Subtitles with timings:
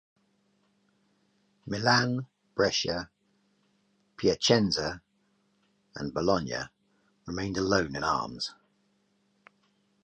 [1.67, 3.11] Milan, Brescia,
[4.17, 4.99] Piacenza
[5.95, 6.71] and Bologna
[7.27, 8.51] remained alone in Arms.